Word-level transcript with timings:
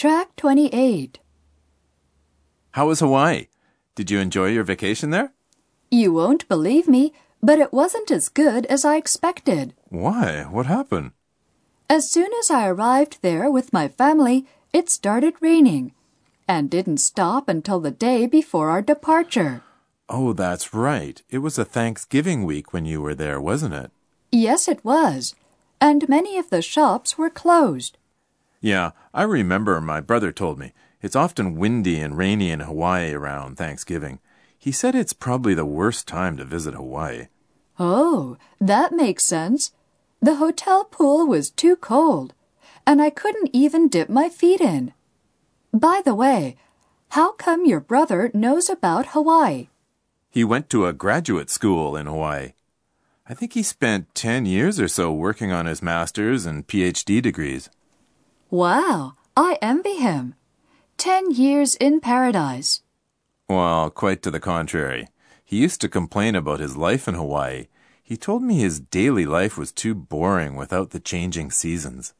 Track 0.00 0.34
28. 0.36 1.18
How 2.70 2.86
was 2.86 3.00
Hawaii? 3.00 3.48
Did 3.94 4.10
you 4.10 4.18
enjoy 4.18 4.46
your 4.46 4.64
vacation 4.64 5.10
there? 5.10 5.34
You 5.90 6.14
won't 6.14 6.48
believe 6.48 6.88
me, 6.88 7.12
but 7.42 7.58
it 7.58 7.70
wasn't 7.70 8.10
as 8.10 8.30
good 8.30 8.64
as 8.72 8.82
I 8.82 8.96
expected. 8.96 9.74
Why? 9.90 10.46
What 10.50 10.64
happened? 10.64 11.12
As 11.90 12.10
soon 12.10 12.30
as 12.40 12.50
I 12.50 12.66
arrived 12.66 13.18
there 13.20 13.50
with 13.50 13.74
my 13.74 13.88
family, 13.88 14.46
it 14.72 14.88
started 14.88 15.34
raining 15.42 15.92
and 16.48 16.70
didn't 16.70 16.96
stop 16.96 17.46
until 17.46 17.78
the 17.78 17.90
day 17.90 18.26
before 18.26 18.70
our 18.70 18.80
departure. 18.80 19.62
Oh, 20.08 20.32
that's 20.32 20.72
right. 20.72 21.22
It 21.28 21.40
was 21.40 21.58
a 21.58 21.64
Thanksgiving 21.66 22.46
week 22.46 22.72
when 22.72 22.86
you 22.86 23.02
were 23.02 23.14
there, 23.14 23.38
wasn't 23.38 23.74
it? 23.74 23.90
Yes, 24.32 24.66
it 24.66 24.82
was. 24.82 25.34
And 25.78 26.08
many 26.08 26.38
of 26.38 26.48
the 26.48 26.62
shops 26.62 27.18
were 27.18 27.28
closed. 27.28 27.98
Yeah, 28.60 28.90
I 29.14 29.22
remember 29.22 29.80
my 29.80 30.00
brother 30.00 30.32
told 30.32 30.58
me. 30.58 30.72
It's 31.02 31.16
often 31.16 31.56
windy 31.56 31.98
and 32.00 32.16
rainy 32.16 32.50
in 32.50 32.60
Hawaii 32.60 33.14
around 33.14 33.56
Thanksgiving. 33.56 34.20
He 34.58 34.70
said 34.70 34.94
it's 34.94 35.14
probably 35.14 35.54
the 35.54 35.64
worst 35.64 36.06
time 36.06 36.36
to 36.36 36.44
visit 36.44 36.74
Hawaii. 36.74 37.28
Oh, 37.78 38.36
that 38.60 38.92
makes 38.92 39.24
sense. 39.24 39.72
The 40.20 40.34
hotel 40.34 40.84
pool 40.84 41.26
was 41.26 41.48
too 41.48 41.76
cold, 41.76 42.34
and 42.86 43.00
I 43.00 43.08
couldn't 43.08 43.48
even 43.54 43.88
dip 43.88 44.10
my 44.10 44.28
feet 44.28 44.60
in. 44.60 44.92
By 45.72 46.02
the 46.04 46.14
way, 46.14 46.56
how 47.10 47.32
come 47.32 47.64
your 47.64 47.80
brother 47.80 48.30
knows 48.34 48.68
about 48.68 49.08
Hawaii? 49.08 49.68
He 50.30 50.44
went 50.44 50.68
to 50.70 50.86
a 50.86 50.92
graduate 50.92 51.48
school 51.48 51.96
in 51.96 52.04
Hawaii. 52.04 52.52
I 53.26 53.32
think 53.32 53.54
he 53.54 53.62
spent 53.62 54.14
10 54.14 54.44
years 54.44 54.78
or 54.78 54.88
so 54.88 55.10
working 55.10 55.50
on 55.50 55.64
his 55.64 55.80
master's 55.82 56.44
and 56.44 56.66
PhD 56.66 57.22
degrees. 57.22 57.70
Wow, 58.50 59.14
I 59.36 59.58
envy 59.62 59.94
him. 59.94 60.34
Ten 60.96 61.30
years 61.30 61.76
in 61.76 62.00
paradise. 62.00 62.82
Well, 63.48 63.90
quite 63.90 64.22
to 64.22 64.30
the 64.32 64.40
contrary. 64.40 65.06
He 65.44 65.56
used 65.56 65.80
to 65.82 65.88
complain 65.88 66.34
about 66.34 66.58
his 66.58 66.76
life 66.76 67.06
in 67.06 67.14
Hawaii. 67.14 67.68
He 68.02 68.16
told 68.16 68.42
me 68.42 68.58
his 68.58 68.80
daily 68.80 69.24
life 69.24 69.56
was 69.56 69.70
too 69.70 69.94
boring 69.94 70.56
without 70.56 70.90
the 70.90 70.98
changing 70.98 71.52
seasons. 71.52 72.12